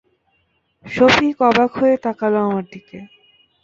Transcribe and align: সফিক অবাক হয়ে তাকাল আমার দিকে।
সফিক 0.85 1.37
অবাক 1.49 1.71
হয়ে 1.79 1.95
তাকাল 2.05 2.33
আমার 2.43 2.63
দিকে। 2.73 2.97